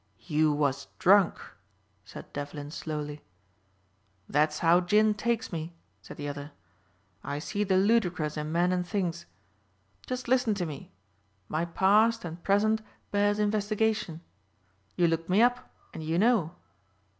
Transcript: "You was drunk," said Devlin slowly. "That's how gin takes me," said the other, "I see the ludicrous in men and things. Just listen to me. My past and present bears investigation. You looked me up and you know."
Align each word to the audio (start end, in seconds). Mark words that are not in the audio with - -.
"You 0.25 0.51
was 0.51 0.87
drunk," 0.97 1.39
said 2.05 2.33
Devlin 2.33 2.71
slowly. 2.71 3.21
"That's 4.27 4.57
how 4.57 4.81
gin 4.81 5.13
takes 5.13 5.51
me," 5.51 5.75
said 6.01 6.17
the 6.17 6.27
other, 6.27 6.53
"I 7.23 7.37
see 7.37 7.63
the 7.63 7.77
ludicrous 7.77 8.35
in 8.35 8.51
men 8.51 8.71
and 8.71 8.83
things. 8.83 9.27
Just 10.07 10.27
listen 10.27 10.55
to 10.55 10.65
me. 10.65 10.91
My 11.47 11.65
past 11.65 12.25
and 12.25 12.43
present 12.43 12.81
bears 13.11 13.37
investigation. 13.37 14.21
You 14.95 15.05
looked 15.07 15.29
me 15.29 15.39
up 15.43 15.69
and 15.93 16.01
you 16.01 16.17
know." 16.17 16.55